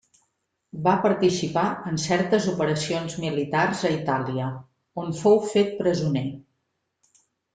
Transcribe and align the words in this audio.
Va 0.85 0.93
participar 1.01 1.65
en 1.89 1.99
certes 2.03 2.47
operacions 2.53 3.17
militars 3.25 3.83
a 3.89 3.93
Itàlia, 3.97 4.47
on 5.03 5.13
fou 5.21 5.39
fet 5.51 5.77
presoner. 5.83 6.27